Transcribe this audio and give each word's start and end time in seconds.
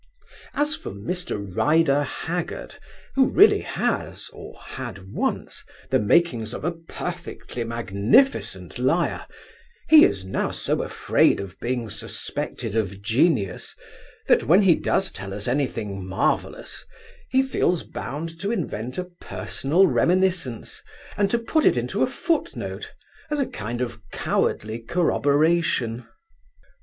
As 0.55 0.75
for 0.75 0.89
Mr. 0.89 1.37
Rider 1.55 2.01
Haggard, 2.01 2.73
who 3.13 3.29
really 3.29 3.59
has, 3.61 4.31
or 4.33 4.59
had 4.59 5.11
once, 5.13 5.63
the 5.91 5.99
makings 5.99 6.55
of 6.55 6.63
a 6.65 6.71
perfectly 6.71 7.63
magnificent 7.63 8.79
liar, 8.79 9.27
he 9.89 10.03
is 10.03 10.25
now 10.25 10.49
so 10.49 10.81
afraid 10.81 11.39
of 11.39 11.55
being 11.59 11.87
suspected 11.87 12.75
of 12.75 13.03
genius 13.03 13.75
that 14.27 14.45
when 14.45 14.63
he 14.63 14.73
does 14.73 15.11
tell 15.11 15.35
us 15.35 15.47
anything 15.47 16.03
marvellous, 16.03 16.83
he 17.29 17.43
feels 17.43 17.83
bound 17.83 18.39
to 18.39 18.49
invent 18.51 18.97
a 18.97 19.03
personal 19.03 19.85
reminiscence, 19.85 20.81
and 21.15 21.29
to 21.29 21.37
put 21.37 21.63
it 21.63 21.77
into 21.77 22.01
a 22.01 22.07
footnote 22.07 22.91
as 23.29 23.39
a 23.39 23.45
kind 23.45 23.81
of 23.81 24.01
cowardly 24.11 24.79
corroboration. 24.79 26.07